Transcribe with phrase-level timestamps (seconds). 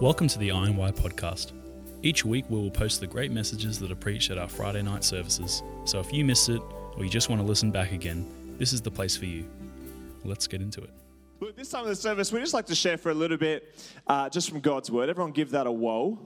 [0.00, 1.50] Welcome to the INY podcast.
[2.04, 5.02] Each week we will post the great messages that are preached at our Friday night
[5.02, 5.64] services.
[5.86, 6.62] So if you missed it
[6.96, 8.24] or you just want to listen back again,
[8.58, 9.50] this is the place for you.
[10.24, 10.90] Let's get into it.
[11.40, 13.74] Look, this time of the service, we just like to share for a little bit
[14.06, 15.08] uh, just from God's word.
[15.08, 16.16] Everyone give that a whoa.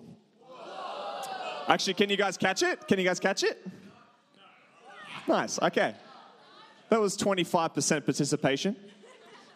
[1.67, 2.87] Actually, can you guys catch it?
[2.87, 3.67] Can you guys catch it?
[5.27, 5.95] Nice, okay.
[6.91, 8.77] That was 25% participation.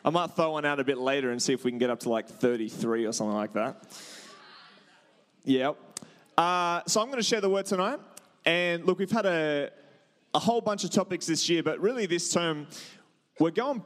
[0.06, 1.98] I might throw one out a bit later and see if we can get up
[2.00, 3.82] to like 33 or something like that.
[5.42, 5.76] Yep.
[6.38, 7.98] Uh, so I'm going to share the word tonight.
[8.44, 9.70] And look, we've had a,
[10.32, 12.68] a whole bunch of topics this year, but really this term,
[13.40, 13.82] we're going,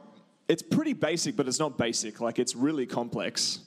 [0.47, 2.21] it's pretty basic, but it's not basic.
[2.21, 3.61] Like it's really complex,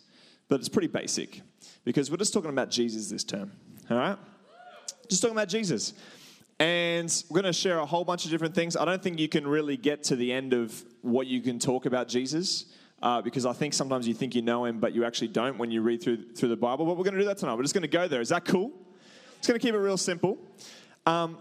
[0.48, 1.40] but it's pretty basic
[1.84, 3.50] because we're just talking about Jesus this term.
[3.90, 4.18] All right?
[5.08, 5.92] Just talking about Jesus.
[6.60, 8.76] And we're going to share a whole bunch of different things.
[8.76, 11.86] I don't think you can really get to the end of what you can talk
[11.86, 12.66] about Jesus
[13.04, 15.70] uh, because I think sometimes you think you know him, but you actually don't when
[15.70, 16.86] you read through, through the Bible.
[16.86, 17.54] But we're going to do that tonight.
[17.54, 18.22] We're just going to go there.
[18.22, 18.72] Is that cool?
[19.38, 20.38] It's going to keep it real simple.
[21.04, 21.36] Um,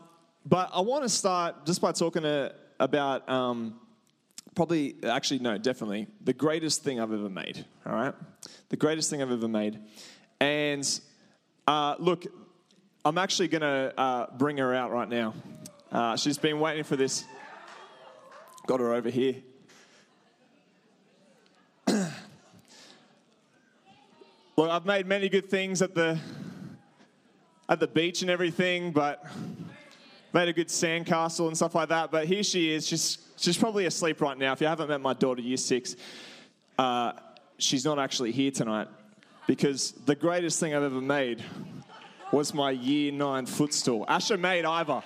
[0.45, 3.79] but I want to start just by talking to, uh, about um,
[4.55, 7.63] probably, actually, no, definitely, the greatest thing I've ever made.
[7.85, 8.13] All right?
[8.67, 9.79] The greatest thing I've ever made.
[10.41, 10.99] And
[11.65, 12.25] uh, look,
[13.05, 15.33] I'm actually going to uh, bring her out right now.
[15.89, 17.23] Uh, she's been waiting for this.
[18.67, 19.35] Got her over here.
[24.55, 26.19] Look, I've made many good things at the
[27.67, 29.25] at the beach and everything, but
[30.31, 32.11] made a good sandcastle and stuff like that.
[32.11, 32.85] But here she is.
[32.85, 34.51] She's she's probably asleep right now.
[34.51, 35.95] If you haven't met my daughter, year six,
[36.77, 37.13] uh,
[37.57, 38.89] she's not actually here tonight
[39.47, 41.43] because the greatest thing I've ever made
[42.31, 44.05] was my year nine footstool.
[44.07, 45.01] Asher made Ivor.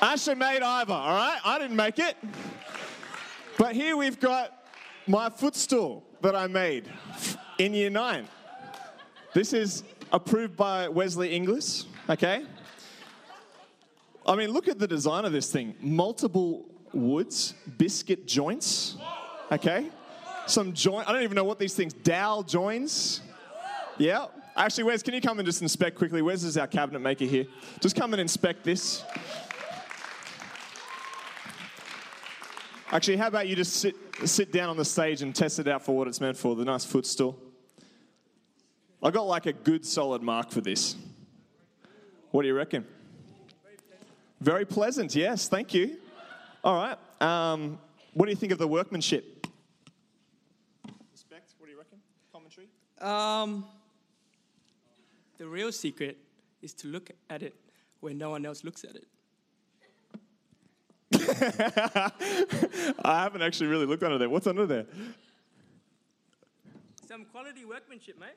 [0.00, 1.40] Asher made Ivor, all right?
[1.44, 2.16] I didn't make it.
[3.58, 4.64] But here we've got
[5.08, 6.88] my footstool that I made
[7.58, 8.28] in year nine.
[9.34, 12.44] This is approved by Wesley Inglis, okay?
[14.26, 15.74] I mean, look at the design of this thing.
[15.80, 18.96] Multiple woods, biscuit joints,
[19.50, 19.88] okay?
[20.46, 23.22] Some joint, I don't even know what these things, dowel joints.
[23.96, 26.20] Yeah, Actually, Wes, can you come and just inspect quickly?
[26.20, 27.46] Wes is our cabinet maker here.
[27.80, 29.02] Just come and inspect this.
[32.90, 35.82] Actually, how about you just sit, sit down on the stage and test it out
[35.82, 37.38] for what it's meant for, the nice footstool.
[39.02, 40.94] I got like a good solid mark for this.
[42.30, 42.86] What do you reckon?
[44.40, 45.96] Very pleasant, yes, thank you.
[46.62, 46.96] All right.
[47.20, 47.78] Um,
[48.14, 49.46] what do you think of the workmanship?
[51.12, 51.98] Respect, what do you reckon?
[52.32, 52.68] Commentary?
[53.00, 53.64] Um,
[55.38, 56.18] the real secret
[56.60, 57.54] is to look at it
[58.00, 59.06] when no one else looks at it.
[63.04, 64.28] I haven't actually really looked under there.
[64.28, 64.86] What's under there?
[67.06, 68.30] Some quality workmanship, mate.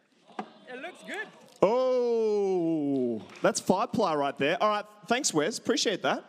[0.68, 1.28] It looks good.
[1.62, 4.62] Oh, that's five ply right there.
[4.62, 5.58] All right, thanks, Wes.
[5.58, 6.24] Appreciate that.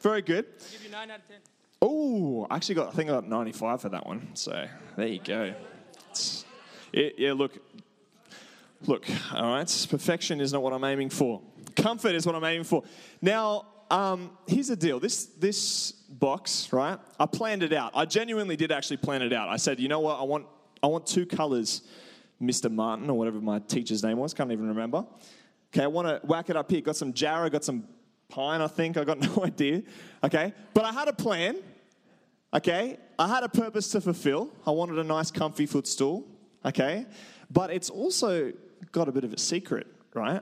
[0.00, 0.46] Very good.
[0.46, 1.38] I'll give you nine out of ten.
[1.80, 2.88] Oh, I actually got.
[2.88, 4.28] I think I got 95 for that one.
[4.34, 5.54] So there you go.
[6.92, 7.58] It, yeah, look,
[8.86, 11.40] Look, all right, perfection is not what I'm aiming for.
[11.74, 12.82] Comfort is what I'm aiming for.
[13.22, 15.00] Now, um, here's the deal.
[15.00, 16.98] This this box, right?
[17.18, 17.92] I planned it out.
[17.94, 19.48] I genuinely did actually plan it out.
[19.48, 20.20] I said, you know what?
[20.20, 20.46] I want
[20.82, 21.82] I want two colors,
[22.46, 22.70] Mr.
[22.70, 24.34] Martin or whatever my teacher's name was.
[24.34, 25.04] Can't even remember.
[25.72, 26.80] Okay, I want to whack it up here.
[26.80, 27.84] Got some jarrah, got some
[28.28, 28.60] pine.
[28.60, 29.82] I think I got no idea.
[30.22, 31.56] Okay, but I had a plan.
[32.52, 34.50] Okay, I had a purpose to fulfill.
[34.66, 36.24] I wanted a nice, comfy footstool.
[36.64, 37.06] Okay,
[37.50, 38.52] but it's also
[38.92, 40.40] got a bit of a secret, right?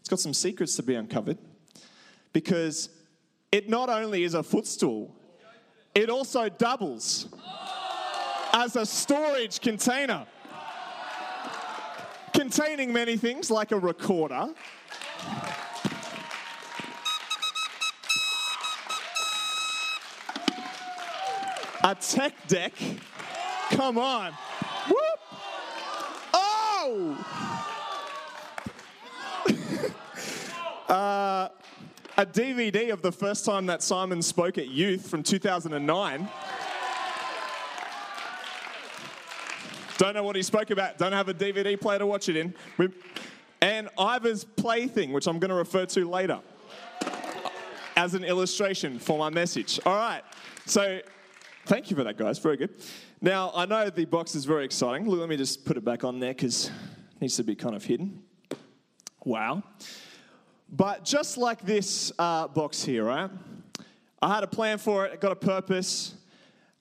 [0.00, 1.38] It's got some secrets to be uncovered
[2.32, 2.88] because
[3.50, 5.14] it not only is a footstool,
[5.94, 7.26] it also doubles
[8.52, 10.26] as a storage container
[12.38, 14.46] containing many things like a recorder.
[21.82, 22.74] A tech deck.
[23.70, 24.32] Come on.
[24.88, 25.20] Whoop.
[26.32, 27.24] Oh!
[30.88, 31.50] Uh,
[32.16, 36.26] a DVD of the first time that Simon spoke at youth from 2009.
[39.98, 40.96] Don't know what he spoke about.
[40.96, 42.54] Don't have a DVD player to watch it in.
[43.60, 46.38] And Ivor's plaything, which I'm going to refer to later
[47.96, 49.80] as an illustration for my message.
[49.84, 50.22] All right.
[50.66, 51.00] So
[51.66, 52.38] thank you for that, guys.
[52.38, 52.70] Very good.
[53.20, 55.04] Now, I know the box is very exciting.
[55.06, 56.72] Let me just put it back on there because it
[57.20, 58.22] needs to be kind of hidden.
[59.24, 59.64] Wow.
[60.70, 63.30] But just like this uh, box here, right?
[64.22, 66.14] I had a plan for it, it got a purpose.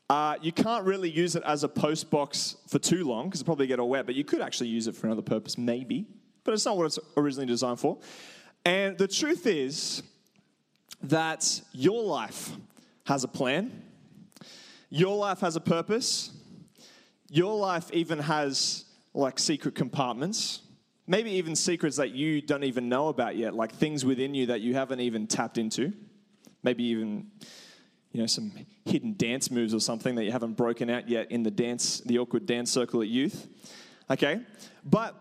[0.09, 3.47] Uh, you can't really use it as a post box for too long because it'll
[3.47, 6.05] probably get all wet, but you could actually use it for another purpose, maybe.
[6.45, 7.97] but it's not what it's originally designed for.
[8.63, 10.01] And the truth is
[11.03, 12.51] that your life
[13.05, 13.83] has a plan,
[14.89, 16.31] your life has a purpose,
[17.29, 20.61] your life even has like secret compartments.
[21.05, 24.61] Maybe even secrets that you don't even know about yet, like things within you that
[24.61, 25.91] you haven't even tapped into.
[26.63, 27.27] Maybe even
[28.17, 28.51] you know, some
[28.83, 32.17] hidden dance moves or something that you haven't broken out yet in the dance, the
[32.17, 33.47] awkward dance circle at youth.
[34.09, 34.41] Okay?
[34.83, 35.13] But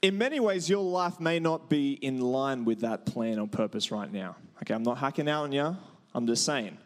[0.00, 3.90] in many ways, your life may not be in line with that plan or purpose
[3.90, 4.36] right now.
[4.62, 5.76] Okay, I'm not hacking out on you.
[6.14, 6.78] I'm just saying.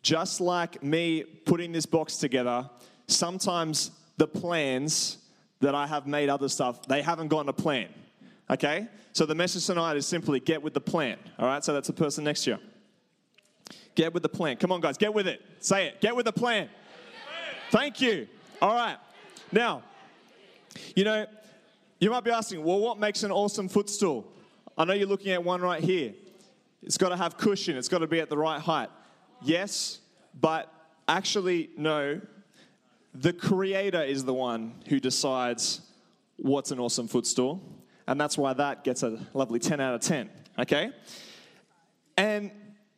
[0.00, 2.70] Just like me putting this box together,
[3.06, 5.18] sometimes the plans
[5.60, 7.88] that I have made other stuff, they haven't gone to plan.
[8.48, 8.88] Okay?
[9.12, 11.18] So the message tonight is simply get with the plan.
[11.38, 11.62] All right?
[11.62, 12.58] So that's the person next to you.
[13.94, 14.56] Get with the plan.
[14.56, 15.40] Come on, guys, get with it.
[15.60, 16.00] Say it.
[16.00, 16.68] Get with the plan.
[17.70, 18.28] Thank you.
[18.60, 18.96] All right.
[19.52, 19.82] Now,
[20.96, 21.26] you know,
[22.00, 24.26] you might be asking, well, what makes an awesome footstool?
[24.76, 26.12] I know you're looking at one right here.
[26.82, 28.90] It's got to have cushion, it's got to be at the right height.
[29.42, 30.00] Yes,
[30.38, 30.72] but
[31.08, 32.20] actually, no.
[33.14, 35.80] The creator is the one who decides
[36.36, 37.62] what's an awesome footstool.
[38.06, 40.28] And that's why that gets a lovely 10 out of 10.
[40.58, 40.90] Okay?
[42.16, 42.50] And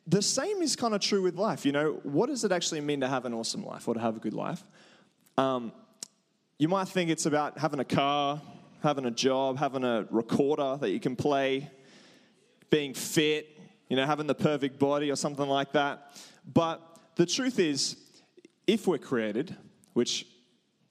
[0.07, 1.65] the same is kind of true with life.
[1.65, 4.15] You know, what does it actually mean to have an awesome life or to have
[4.15, 4.63] a good life?
[5.37, 5.73] Um,
[6.57, 8.41] you might think it's about having a car,
[8.81, 11.69] having a job, having a recorder that you can play,
[12.69, 13.59] being fit,
[13.89, 16.11] you know, having the perfect body or something like that.
[16.51, 16.81] But
[17.15, 17.97] the truth is,
[18.65, 19.55] if we're created,
[19.93, 20.25] which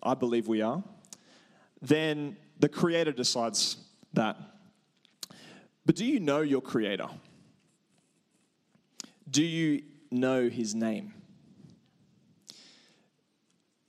[0.02, 0.84] I believe we are,
[1.80, 3.76] then the Creator decides
[4.12, 4.36] that.
[5.84, 7.08] But do you know your Creator?
[9.28, 11.12] Do you know his name?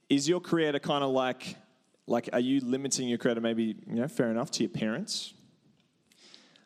[0.09, 1.55] Is your creator kind of like,
[2.07, 5.33] like, are you limiting your creator maybe, you know, fair enough, to your parents?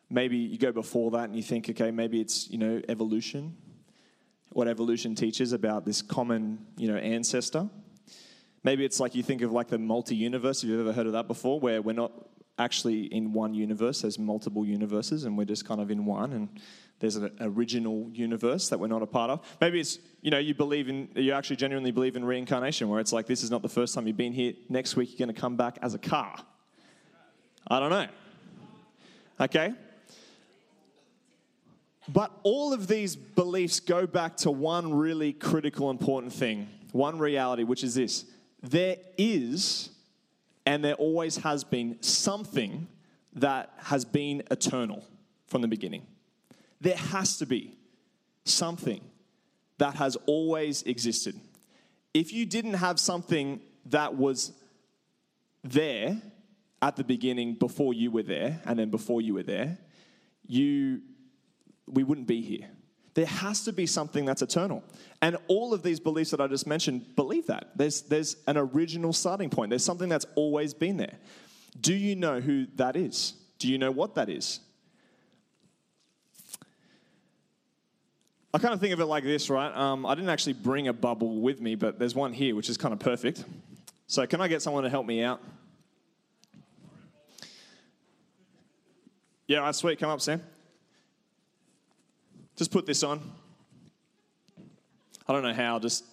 [0.10, 3.58] Maybe you go before that and you think, okay, maybe it's, you know, evolution,
[4.50, 7.70] what evolution teaches about this common, you know, ancestor.
[8.64, 11.14] Maybe it's like you think of like the multi universe, if you've ever heard of
[11.14, 12.12] that before, where we're not
[12.60, 16.34] actually in one universe, there's multiple universes, and we're just kind of in one.
[16.34, 16.50] And
[17.02, 19.58] there's an original universe that we're not a part of.
[19.60, 23.12] Maybe it's, you know, you believe in, you actually genuinely believe in reincarnation, where it's
[23.12, 24.54] like, this is not the first time you've been here.
[24.70, 26.38] Next week, you're going to come back as a car.
[27.68, 28.08] I don't know.
[29.40, 29.74] Okay?
[32.08, 37.64] But all of these beliefs go back to one really critical, important thing, one reality,
[37.64, 38.26] which is this
[38.62, 39.90] there is,
[40.68, 42.88] and there always has been, something
[43.34, 45.04] that has been eternal
[45.48, 46.06] from the beginning
[46.82, 47.78] there has to be
[48.44, 49.02] something
[49.78, 51.40] that has always existed.
[52.14, 54.52] If you didn't have something that was
[55.64, 56.22] there
[56.82, 59.78] at the beginning before you were there, and then before you were there,
[60.46, 61.02] you
[61.88, 62.68] we wouldn't be here.
[63.14, 64.84] There has to be something that's eternal.
[65.22, 67.72] And all of these beliefs that I just mentioned believe that.
[67.76, 71.18] There's, there's an original starting point, there's something that's always been there.
[71.80, 73.34] Do you know who that is?
[73.60, 74.62] Do you know what that is?
[78.54, 79.74] I kind of think of it like this, right?
[79.74, 82.78] Um, I didn't actually bring a bubble with me, but there's one here, which is
[82.78, 83.46] kind of perfect.
[84.08, 85.42] So, can I get someone to help me out?
[89.48, 90.00] Yeah, right, sweet.
[90.00, 90.42] Come up, Sam.
[92.58, 93.22] Just put this on.
[95.28, 96.04] I don't know how, just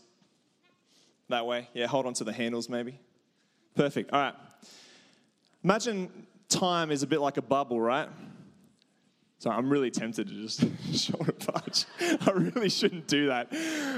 [1.29, 1.69] that way.
[1.75, 2.99] Yeah, hold on to the handles maybe.
[3.75, 4.13] Perfect.
[4.13, 4.35] All right.
[5.65, 8.09] Imagine time is a bit like a bubble, right?
[9.41, 11.85] So I'm really tempted to just shoulder barge.
[12.27, 13.53] I really shouldn't do that.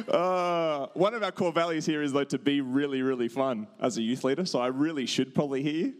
[0.07, 3.97] Uh, one of our core values here is though to be really, really fun as
[3.97, 4.45] a youth leader.
[4.45, 5.93] So I really should probably hear.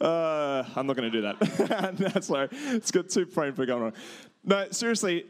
[0.00, 1.96] Uh, I'm not going to do that.
[2.12, 3.92] That's why it's got two praying for going on.
[4.44, 5.26] No, seriously,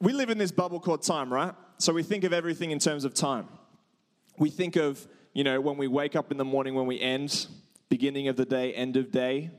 [0.00, 1.54] we live in this bubble called time, right?
[1.78, 3.48] So we think of everything in terms of time.
[4.38, 7.46] We think of, you know, when we wake up in the morning, when we end,
[7.88, 9.50] beginning of the day, end of day,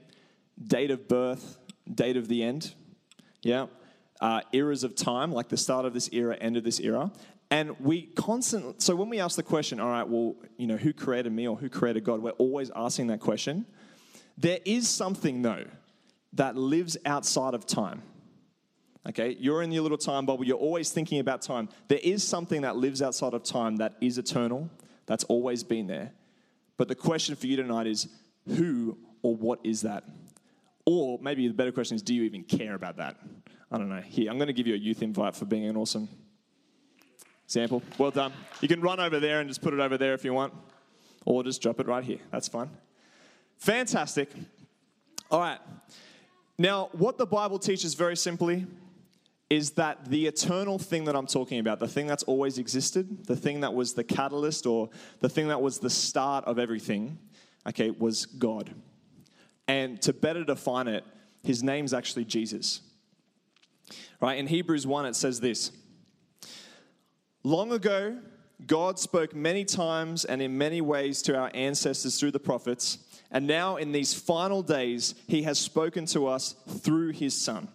[0.68, 1.58] date of birth,
[1.94, 2.74] date of the end.
[3.42, 3.68] Yeah.
[4.22, 7.12] Uh, eras of time, like the start of this era, end of this era.
[7.52, 10.94] And we constantly, so when we ask the question, all right, well, you know, who
[10.94, 13.66] created me or who created God, we're always asking that question.
[14.38, 15.66] There is something, though,
[16.34, 18.02] that lives outside of time.
[19.08, 21.70] Okay, you're in your little time bubble, you're always thinking about time.
[21.88, 24.70] There is something that lives outside of time that is eternal,
[25.06, 26.12] that's always been there.
[26.78, 28.08] But the question for you tonight is
[28.48, 30.04] who or what is that?
[30.86, 33.18] Or maybe the better question is, do you even care about that?
[33.72, 34.02] I don't know.
[34.02, 36.08] Here, I'm going to give you a youth invite for being an awesome
[37.46, 37.82] example.
[37.98, 38.34] Well done.
[38.62, 40.54] You can run over there and just put it over there if you want,
[41.26, 42.20] or just drop it right here.
[42.32, 42.70] That's fine.
[43.58, 44.30] Fantastic.
[45.32, 45.60] All right.
[46.58, 48.68] Now, what the Bible teaches very simply
[49.50, 53.36] is that the eternal thing that I'm talking about, the thing that's always existed, the
[53.36, 54.90] thing that was the catalyst or
[55.20, 57.18] the thing that was the start of everything,
[57.68, 58.74] okay, was God.
[59.68, 61.04] And to better define it,
[61.44, 62.82] his name's actually Jesus.
[64.22, 64.38] Right?
[64.38, 65.72] In Hebrews 1, it says this
[67.44, 68.20] Long ago,
[68.66, 73.00] God spoke many times and in many ways to our ancestors through the prophets,
[73.32, 77.68] and now in these final days, he has spoken to us through his Son.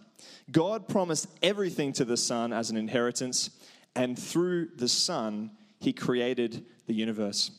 [0.51, 3.51] God promised everything to the Son as an inheritance,
[3.95, 7.51] and through the Son, he created the universe.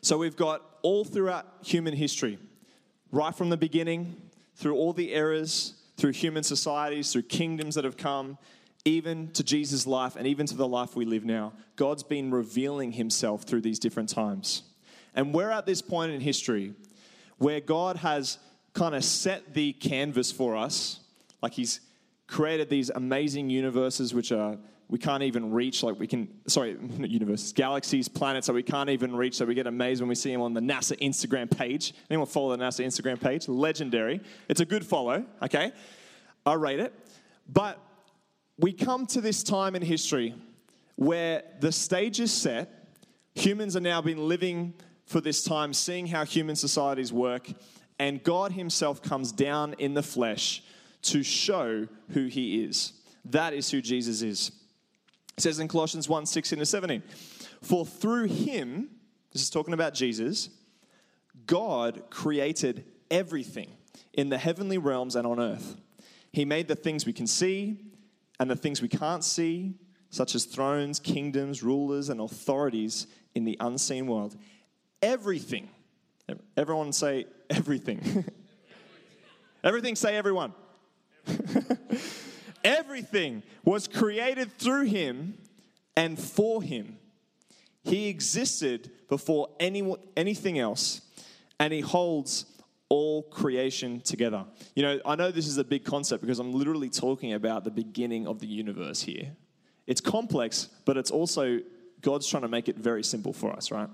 [0.00, 2.38] So we've got all throughout human history,
[3.12, 4.16] right from the beginning,
[4.56, 8.38] through all the eras, through human societies, through kingdoms that have come,
[8.84, 11.52] even to Jesus' life and even to the life we live now.
[11.76, 14.62] God's been revealing himself through these different times.
[15.14, 16.74] And we're at this point in history
[17.38, 18.38] where God has
[18.74, 21.00] kind of set the canvas for us,
[21.42, 21.80] like He's
[22.26, 27.52] created these amazing universes which are we can't even reach like we can sorry universes
[27.52, 30.40] galaxies planets that we can't even reach so we get amazed when we see them
[30.40, 31.94] on the nasa instagram page.
[32.10, 33.48] Anyone follow the nasa instagram page?
[33.48, 34.20] Legendary.
[34.48, 35.72] It's a good follow okay?
[36.44, 36.92] I rate it.
[37.48, 37.78] But
[38.58, 40.34] we come to this time in history
[40.96, 42.70] where the stage is set.
[43.34, 44.74] Humans are now been living
[45.06, 47.50] for this time seeing how human societies work
[47.98, 50.62] and god himself comes down in the flesh
[51.02, 52.92] to show who he is.
[53.24, 54.52] That is who jesus is
[55.36, 57.02] it says in Colossians 1 16 to 17,
[57.62, 58.90] For through him,
[59.32, 60.48] this is talking about Jesus,
[61.46, 63.70] God created everything
[64.12, 65.76] in the heavenly realms and on earth.
[66.32, 67.78] He made the things we can see
[68.38, 69.74] and the things we can't see,
[70.10, 74.36] such as thrones, kingdoms, rulers, and authorities in the unseen world.
[75.02, 75.68] Everything.
[76.56, 78.24] Everyone say everything.
[79.64, 80.52] everything, say everyone.
[82.64, 85.38] Everything was created through him
[85.96, 86.98] and for him.
[87.84, 91.02] He existed before any, anything else,
[91.60, 92.46] and he holds
[92.88, 94.44] all creation together.
[94.74, 97.70] You know, I know this is a big concept because I'm literally talking about the
[97.70, 99.32] beginning of the universe here.
[99.86, 101.60] It's complex, but it's also
[102.00, 103.88] God's trying to make it very simple for us, right?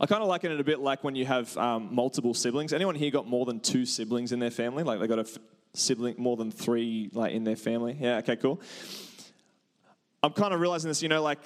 [0.00, 2.72] I kind of liken it a bit like when you have um, multiple siblings.
[2.72, 4.82] Anyone here got more than two siblings in their family?
[4.82, 5.26] Like they got a
[5.76, 7.96] sibling, more than three like in their family.
[8.00, 8.60] Yeah, okay, cool.
[10.22, 11.38] I'm kind of realizing this, you know, like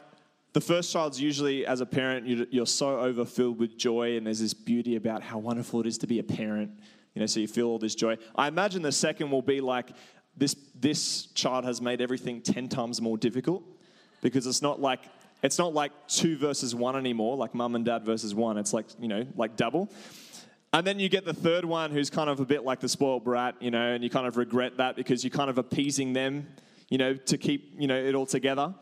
[0.52, 4.54] the first child's usually, as a parent, you're so overfilled with joy, and there's this
[4.54, 6.72] beauty about how wonderful it is to be a parent.
[7.14, 8.18] You know, so you feel all this joy.
[8.36, 9.90] I imagine the second will be like
[10.36, 10.56] this.
[10.74, 13.62] This child has made everything ten times more difficult
[14.22, 15.00] because it's not like
[15.42, 18.58] it's not like two versus one anymore, like mum and dad versus one.
[18.58, 19.90] It's like you know, like double.
[20.72, 23.24] And then you get the third one who's kind of a bit like the spoiled
[23.24, 26.46] brat, you know, and you kind of regret that because you're kind of appeasing them,
[26.88, 28.72] you know, to keep, you know, it all together.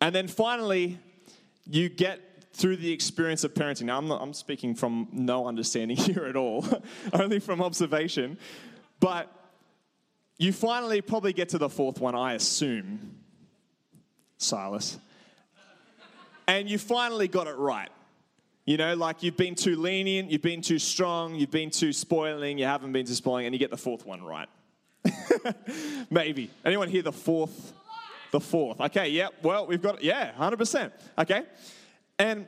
[0.00, 0.98] And then finally,
[1.66, 2.20] you get
[2.54, 3.82] through the experience of parenting.
[3.82, 6.64] Now, I'm, not, I'm speaking from no understanding here at all,
[7.12, 8.38] only from observation.
[8.98, 9.30] But
[10.38, 13.16] you finally probably get to the fourth one, I assume,
[14.38, 14.98] Silas.
[16.48, 17.90] And you finally got it right.
[18.66, 22.58] You know, like you've been too lenient, you've been too strong, you've been too spoiling,
[22.58, 24.48] you haven't been too spoiling, and you get the fourth one right.
[26.10, 26.50] Maybe.
[26.64, 27.72] Anyone hear the fourth?
[28.32, 28.80] The fourth.
[28.80, 30.92] Okay, yeah, well, we've got, yeah, 100%.
[31.18, 31.42] Okay.
[32.18, 32.46] And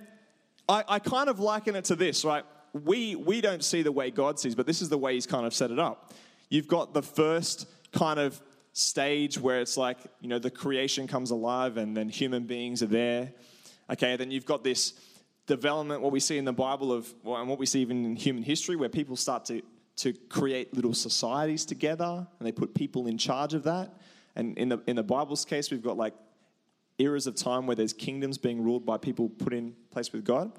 [0.69, 2.45] I, I kind of liken it to this, right?
[2.73, 5.47] We, we don't see the way God sees, but this is the way He's kind
[5.47, 6.13] of set it up.
[6.51, 8.41] You've got the first kind of
[8.75, 12.87] stage where it's like, you know, the creation comes alive and then human beings are
[12.87, 13.33] there.
[13.91, 14.95] Okay, then you've got this
[15.47, 18.43] development, what we see in the Bible of, and what we see even in human
[18.43, 19.63] history, where people start to,
[19.97, 23.93] to create little societies together and they put people in charge of that.
[24.37, 26.15] And in the, in the Bible's case, we've got like
[26.99, 30.53] eras of time where there's kingdoms being ruled by people put in place with God.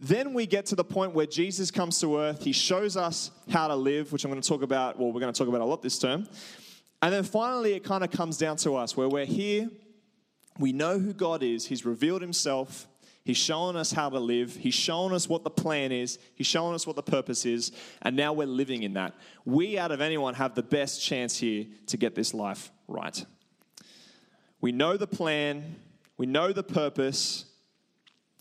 [0.00, 2.42] Then we get to the point where Jesus comes to earth.
[2.42, 4.98] He shows us how to live, which I'm going to talk about.
[4.98, 6.28] Well, we're going to talk about a lot this term.
[7.02, 9.70] And then finally, it kind of comes down to us where we're here.
[10.58, 11.66] We know who God is.
[11.66, 12.88] He's revealed himself.
[13.26, 14.54] He's shown us how to live.
[14.54, 16.20] He's shown us what the plan is.
[16.36, 17.72] He's shown us what the purpose is.
[18.02, 19.14] And now we're living in that.
[19.44, 23.26] We, out of anyone, have the best chance here to get this life right.
[24.60, 25.74] We know the plan,
[26.16, 27.46] we know the purpose,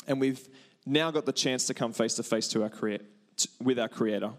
[0.06, 0.48] and we've
[0.86, 3.00] now got the chance to come face to face to our
[3.60, 4.34] with our Creator.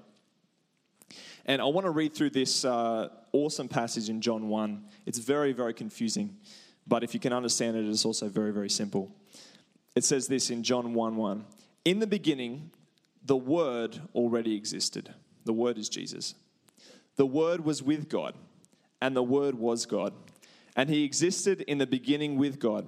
[1.45, 4.85] And I want to read through this uh, awesome passage in John 1.
[5.07, 6.37] It's very, very confusing,
[6.87, 9.13] but if you can understand it, it's also very, very simple.
[9.97, 11.45] It says this in John 1 1.
[11.87, 12.71] In the beginning,
[13.25, 15.13] the Word already existed.
[15.45, 16.35] The Word is Jesus.
[17.17, 18.35] The Word was with God,
[19.01, 20.13] and the Word was God.
[20.77, 22.87] And He existed in the beginning with God.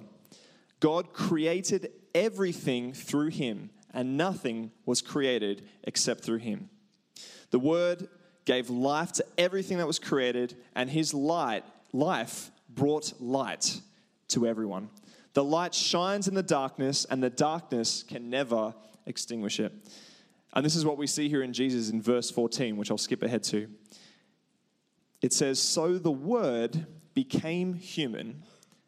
[0.79, 6.69] God created everything through Him, and nothing was created except through Him.
[7.49, 8.07] The Word
[8.45, 13.81] gave life to everything that was created, and His light, life, brought light
[14.27, 14.89] to everyone.
[15.33, 18.73] The light shines in the darkness, and the darkness can never
[19.05, 19.73] extinguish it.
[20.53, 23.21] And this is what we see here in Jesus in verse 14, which I'll skip
[23.21, 23.67] ahead to.
[25.21, 28.43] It says, So the Word became human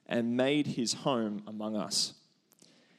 [0.08, 2.14] and made his home among us.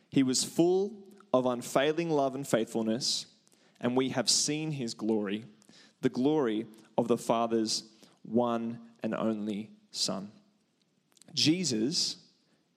[0.09, 0.93] He was full
[1.33, 3.27] of unfailing love and faithfulness,
[3.81, 5.45] and we have seen his glory,
[6.03, 7.85] the glory of the Father's
[8.23, 10.31] one and only Son.
[11.35, 12.17] Jesus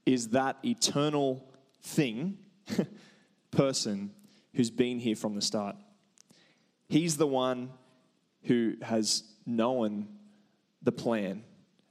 [0.05, 1.43] is that eternal
[1.81, 2.37] thing,
[3.51, 4.11] person
[4.53, 5.75] who's been here from the start.
[6.87, 7.71] He's the one
[8.43, 10.07] who has known
[10.81, 11.43] the plan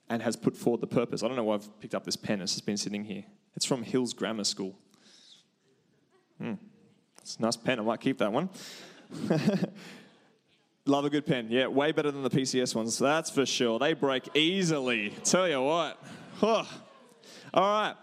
[0.08, 1.22] and has put forward the purpose.
[1.22, 3.24] I don't know why I've picked up this pen, it's just been sitting here.
[3.56, 4.76] It's from Hills Grammar School.
[6.38, 6.54] Hmm.
[7.20, 8.50] It's a nice pen, I might keep that one.
[10.86, 11.46] Love a good pen.
[11.48, 13.78] Yeah, way better than the PCS ones, that's for sure.
[13.78, 15.14] They break easily.
[15.24, 16.02] Tell you what.
[16.42, 16.66] All
[17.54, 17.94] right.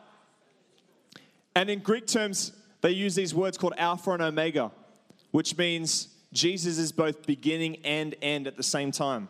[1.56, 4.72] And in Greek terms, they use these words called Alpha and Omega,
[5.32, 9.30] which means Jesus is both beginning and end at the same time.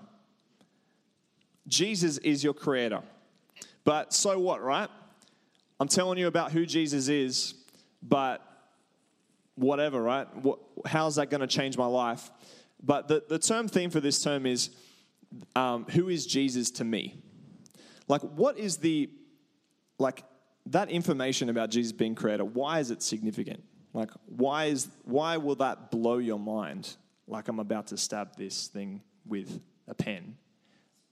[1.67, 3.01] Jesus is your creator.
[3.83, 4.89] But so what, right?
[5.79, 7.55] I'm telling you about who Jesus is,
[8.03, 8.45] but
[9.55, 10.27] whatever, right?
[10.85, 12.29] How's that going to change my life?
[12.83, 14.69] But the, the term theme for this term is
[15.55, 17.15] um, who is Jesus to me?
[18.07, 19.09] Like, what is the,
[19.97, 20.23] like,
[20.67, 23.63] that information about Jesus being creator, why is it significant?
[23.93, 26.95] Like, why, is, why will that blow your mind?
[27.27, 30.37] Like, I'm about to stab this thing with a pen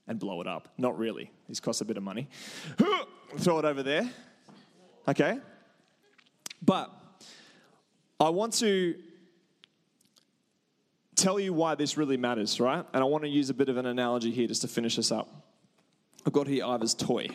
[0.06, 0.68] and blow it up.
[0.78, 1.30] Not really.
[1.48, 2.28] This costs a bit of money.
[3.38, 4.10] Throw it over there.
[5.06, 5.38] Okay?
[6.62, 6.90] But
[8.18, 8.94] I want to
[11.16, 12.84] tell you why this really matters, right?
[12.92, 15.12] And I want to use a bit of an analogy here just to finish this
[15.12, 15.28] up.
[16.26, 17.28] I've got here Ivor's toy.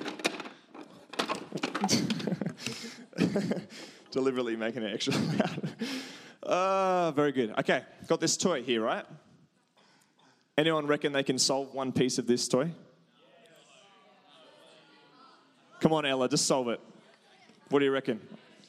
[4.16, 5.70] Deliberately making it extra loud.
[6.42, 7.54] Uh, very good.
[7.60, 9.04] Okay, got this toy here, right?
[10.58, 12.72] Anyone reckon they can solve one piece of this toy?
[15.82, 16.80] Come on, Ella, just solve it.
[17.68, 18.22] What do you reckon?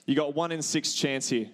[0.05, 1.49] You got one in six chance here.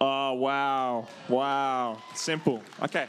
[0.00, 1.08] Oh, wow.
[1.28, 1.98] Wow.
[2.14, 2.62] Simple.
[2.80, 3.08] Okay.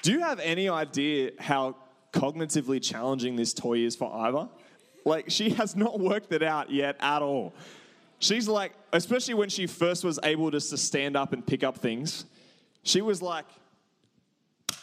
[0.00, 1.76] Do you have any idea how
[2.14, 4.48] cognitively challenging this toy is for Ivor?
[5.04, 7.52] Like, she has not worked it out yet at all.
[8.18, 11.78] She's like, especially when she first was able just to stand up and pick up
[11.78, 12.26] things,
[12.82, 13.46] she was like,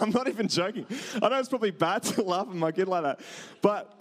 [0.00, 0.86] I'm not even joking.
[1.20, 3.20] I know it's probably bad to laugh at my kid like that,
[3.60, 4.00] but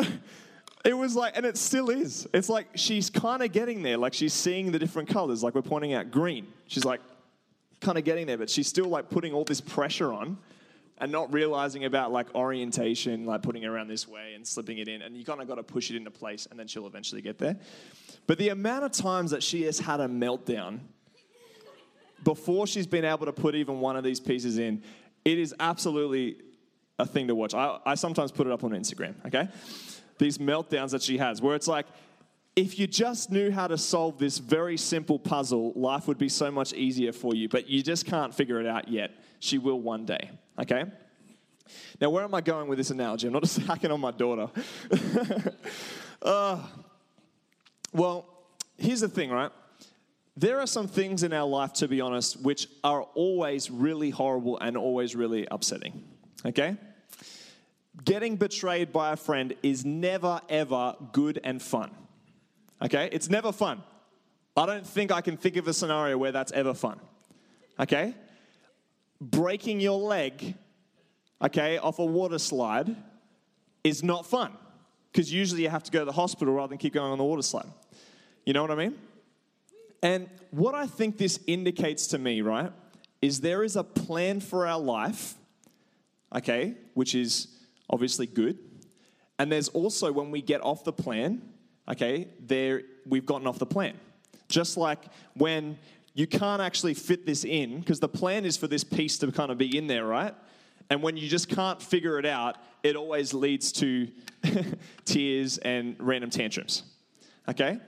[0.86, 2.28] it was like, and it still is.
[2.34, 3.98] It's like she's kind of getting there.
[3.98, 5.44] Like she's seeing the different colors.
[5.44, 6.48] Like we're pointing out green.
[6.68, 7.02] She's like
[7.82, 10.38] kind of getting there, but she's still like putting all this pressure on
[11.00, 14.88] and not realizing about like orientation, like putting it around this way and slipping it
[14.88, 15.02] in.
[15.02, 17.38] And you kind of got to push it into place and then she'll eventually get
[17.38, 17.58] there.
[18.28, 20.80] But the amount of times that she has had a meltdown
[22.24, 24.84] before she's been able to put even one of these pieces in,
[25.26, 26.38] it is absolutely
[26.98, 27.54] a thing to watch.
[27.54, 29.48] I, I sometimes put it up on Instagram, okay?
[30.20, 31.88] These meltdowns that she has, where it's like,
[32.56, 36.52] if you just knew how to solve this very simple puzzle, life would be so
[36.52, 39.12] much easier for you, but you just can't figure it out yet.
[39.40, 40.30] She will one day,
[40.60, 40.84] okay?
[42.02, 43.28] Now, where am I going with this analogy?
[43.28, 44.50] I'm not just hacking on my daughter.
[46.22, 46.62] uh,
[47.94, 48.26] well,
[48.78, 49.52] here's the thing, right?
[50.36, 54.58] There are some things in our life, to be honest, which are always really horrible
[54.60, 56.04] and always really upsetting,
[56.46, 56.78] okay?
[58.06, 61.92] Getting betrayed by a friend is never, ever good and fun.
[62.82, 63.10] Okay?
[63.12, 63.84] It's never fun.
[64.56, 67.00] I don't think I can think of a scenario where that's ever fun.
[67.80, 68.14] Okay?
[69.22, 70.56] Breaking your leg,
[71.42, 72.96] okay, off a water slide
[73.84, 74.54] is not fun
[75.12, 77.24] because usually you have to go to the hospital rather than keep going on the
[77.24, 77.68] water slide.
[78.46, 78.98] You know what I mean?
[80.02, 82.72] And what I think this indicates to me, right,
[83.22, 85.36] is there is a plan for our life,
[86.34, 87.59] okay, which is
[87.89, 88.58] obviously good.
[89.38, 91.41] And there's also when we get off the plan,
[91.89, 93.97] okay, there we've gotten off the plan.
[94.47, 95.78] Just like when
[96.13, 99.52] you can't actually fit this in, because the plan is for this piece to kind
[99.52, 100.34] of be in there, right?
[100.89, 104.08] And when you just can't figure it out, it always leads to
[105.06, 106.84] tears and random tantrums.
[107.47, 107.80] Okay?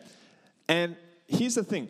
[0.68, 0.96] And
[1.28, 1.90] here's the thing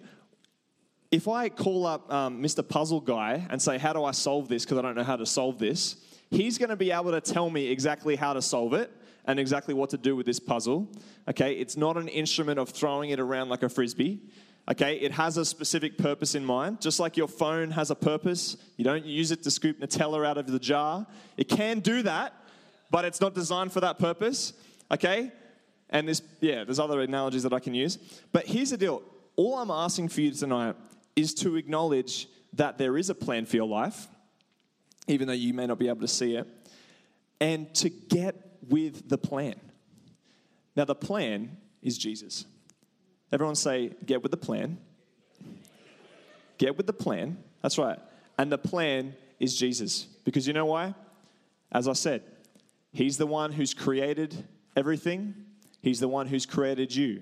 [1.11, 2.67] if I call up um, Mr.
[2.67, 4.63] Puzzle Guy and say, How do I solve this?
[4.63, 5.97] Because I don't know how to solve this,
[6.31, 8.91] he's going to be able to tell me exactly how to solve it
[9.25, 10.89] and exactly what to do with this puzzle.
[11.27, 11.53] Okay?
[11.53, 14.21] It's not an instrument of throwing it around like a frisbee.
[14.69, 16.81] Okay, it has a specific purpose in mind.
[16.81, 20.37] Just like your phone has a purpose, you don't use it to scoop Nutella out
[20.37, 21.07] of the jar.
[21.35, 22.33] It can do that,
[22.91, 24.53] but it's not designed for that purpose.
[24.91, 25.31] Okay?
[25.89, 27.97] And this, yeah, there's other analogies that I can use.
[28.31, 29.01] But here's the deal
[29.35, 30.75] all I'm asking for you tonight
[31.15, 34.07] is to acknowledge that there is a plan for your life,
[35.07, 36.47] even though you may not be able to see it,
[37.39, 38.35] and to get
[38.67, 39.55] with the plan.
[40.75, 42.45] Now, the plan is Jesus.
[43.31, 44.77] Everyone say, get with the plan.
[46.57, 47.37] Get with the plan.
[47.61, 47.99] That's right.
[48.37, 50.03] And the plan is Jesus.
[50.23, 50.93] Because you know why?
[51.71, 52.23] As I said,
[52.93, 55.33] He's the one who's created everything,
[55.81, 57.21] He's the one who's created you.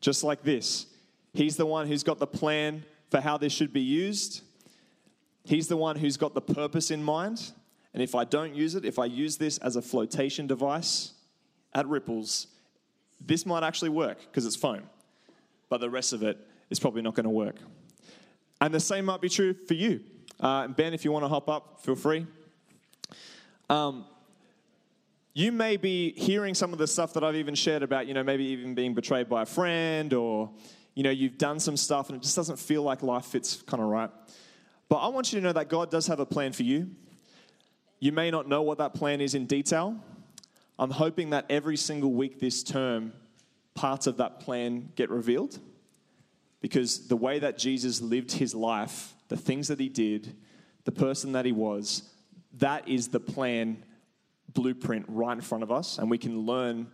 [0.00, 0.86] Just like this.
[1.32, 4.42] He's the one who's got the plan for how this should be used.
[5.46, 7.52] He's the one who's got the purpose in mind.
[7.94, 11.12] And if I don't use it, if I use this as a flotation device
[11.74, 12.48] at ripples,
[13.24, 14.82] this might actually work because it's foam
[15.68, 16.38] but the rest of it
[16.70, 17.56] is probably not going to work.
[18.60, 20.00] And the same might be true for you.
[20.40, 22.26] Uh, ben, if you want to hop up, feel free.
[23.68, 24.06] Um,
[25.34, 28.22] you may be hearing some of the stuff that I've even shared about, you know,
[28.22, 30.50] maybe even being betrayed by a friend or,
[30.94, 33.82] you know, you've done some stuff and it just doesn't feel like life fits kind
[33.82, 34.10] of right.
[34.88, 36.90] But I want you to know that God does have a plan for you.
[37.98, 39.96] You may not know what that plan is in detail.
[40.78, 43.12] I'm hoping that every single week this term,
[43.74, 45.58] parts of that plan get revealed.
[46.60, 50.36] Because the way that Jesus lived his life, the things that he did,
[50.84, 52.02] the person that he was,
[52.58, 53.82] that is the plan
[54.52, 55.98] blueprint right in front of us.
[55.98, 56.88] And we can learn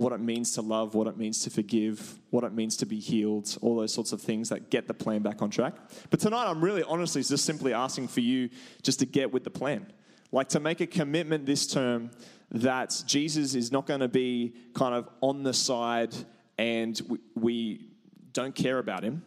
[0.00, 2.98] what it means to love, what it means to forgive, what it means to be
[2.98, 5.74] healed, all those sorts of things that get the plan back on track.
[6.08, 8.48] But tonight, I'm really honestly just simply asking for you
[8.82, 9.86] just to get with the plan.
[10.32, 12.12] Like to make a commitment this term
[12.50, 16.14] that Jesus is not going to be kind of on the side
[16.56, 17.86] and we, we
[18.32, 19.22] don't care about him,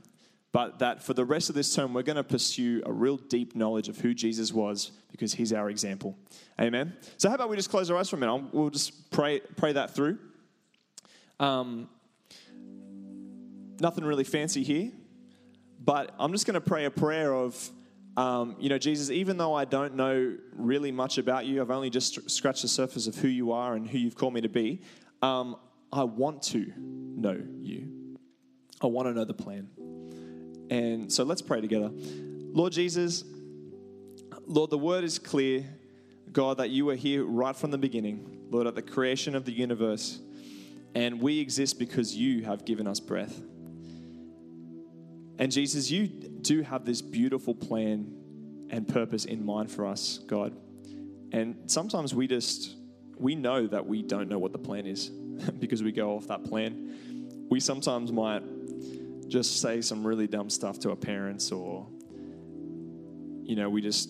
[0.52, 3.56] but that for the rest of this term, we're going to pursue a real deep
[3.56, 6.18] knowledge of who Jesus was because he's our example.
[6.60, 6.94] Amen.
[7.18, 8.54] So, how about we just close our eyes for a minute?
[8.54, 10.18] We'll just pray, pray that through.
[11.40, 11.90] Um,
[13.80, 14.92] nothing really fancy here,
[15.84, 17.72] but I'm just going to pray a prayer of
[18.16, 21.90] um, you know, Jesus, even though I don't know really much about you, I've only
[21.90, 24.82] just scratched the surface of who you are and who you've called me to be.
[25.22, 25.56] Um,
[25.92, 28.18] I want to know you.
[28.82, 29.70] I want to know the plan.
[30.70, 31.90] And so let's pray together.
[31.92, 33.24] Lord Jesus,
[34.46, 35.66] Lord, the word is clear,
[36.32, 39.52] God, that you were here right from the beginning, Lord, at the creation of the
[39.52, 40.20] universe.
[40.96, 43.42] And we exist because you have given us breath.
[45.40, 48.14] And Jesus, you do have this beautiful plan
[48.70, 50.56] and purpose in mind for us, God.
[51.32, 52.76] And sometimes we just,
[53.18, 55.10] we know that we don't know what the plan is
[55.60, 57.48] because we go off that plan.
[57.50, 58.44] We sometimes might
[59.28, 61.88] just say some really dumb stuff to our parents or,
[63.44, 64.10] you know, we just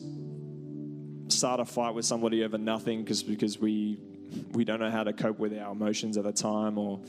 [1.30, 4.00] start a fight with somebody over nothing because because we
[4.52, 7.02] we don't know how to cope with our emotions at the time or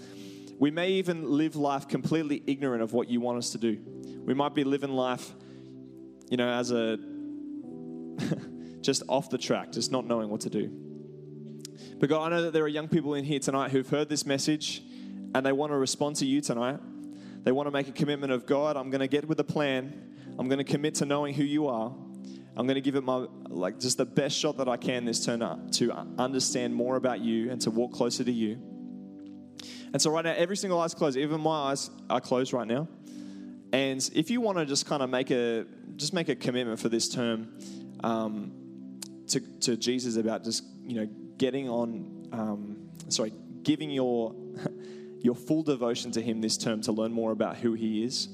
[0.58, 3.78] we may even live life completely ignorant of what you want us to do.
[4.24, 5.32] We might be living life,
[6.30, 6.98] you know, as a
[8.80, 10.70] just off the track, just not knowing what to do.
[11.98, 14.24] But God, I know that there are young people in here tonight who've heard this
[14.24, 14.82] message
[15.34, 16.78] and they want to respond to you tonight.
[17.42, 20.12] They want to make a commitment of God, I'm going to get with a plan.
[20.38, 21.94] I'm going to commit to knowing who you are.
[22.56, 25.24] I'm going to give it my like just the best shot that I can this
[25.24, 28.58] turn up to understand more about you and to walk closer to you.
[29.92, 31.16] And so right now, every single eye's closed.
[31.16, 32.88] Even my eyes are closed right now.
[33.72, 36.88] And if you want to just kind of make a just make a commitment for
[36.88, 37.58] this term
[38.02, 38.52] um,
[39.28, 44.34] to, to Jesus about just you know getting on, um, sorry, giving your
[45.20, 48.28] your full devotion to Him this term to learn more about who He is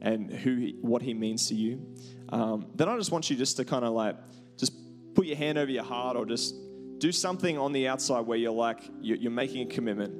[0.00, 1.86] and who he, what He means to you,
[2.30, 4.16] um, then I just want you just to kind of like
[4.56, 4.72] just
[5.14, 6.54] put your hand over your heart or just
[6.98, 10.14] do something on the outside where you're like you're, making a commitment.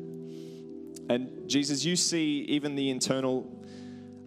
[1.10, 3.64] And Jesus, you see even the internal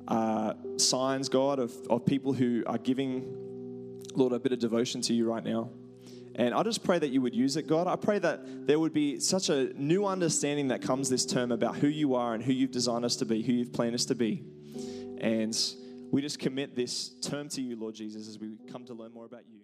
[0.08, 5.14] uh, signs, God, of, of people who are giving, Lord, a bit of devotion to
[5.14, 5.72] you right now.
[6.36, 7.88] And I just pray that you would use it, God.
[7.88, 11.76] I pray that there would be such a new understanding that comes this term about
[11.78, 14.16] who you are and who you've designed us to be, who you've planned us to
[14.16, 14.44] be.
[15.24, 15.58] And
[16.12, 19.24] we just commit this term to you, Lord Jesus, as we come to learn more
[19.24, 19.62] about you.